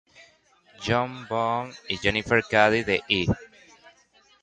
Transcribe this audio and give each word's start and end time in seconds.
John 0.83 1.27
Boone 1.29 1.75
y 1.87 1.97
Jennifer 1.99 2.41
Cady 2.49 2.83
de 2.83 3.03
E! 3.07 3.27